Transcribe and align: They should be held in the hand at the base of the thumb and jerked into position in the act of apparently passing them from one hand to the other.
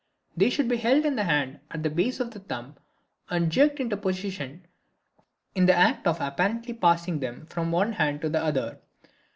They 0.35 0.49
should 0.49 0.67
be 0.67 0.77
held 0.77 1.05
in 1.05 1.15
the 1.15 1.25
hand 1.25 1.59
at 1.69 1.83
the 1.83 1.89
base 1.91 2.19
of 2.19 2.31
the 2.31 2.39
thumb 2.39 2.75
and 3.29 3.51
jerked 3.51 3.79
into 3.79 3.95
position 3.97 4.65
in 5.53 5.67
the 5.67 5.75
act 5.75 6.07
of 6.07 6.19
apparently 6.19 6.73
passing 6.73 7.19
them 7.19 7.45
from 7.45 7.71
one 7.71 7.93
hand 7.93 8.21
to 8.21 8.29
the 8.29 8.41
other. 8.43 8.79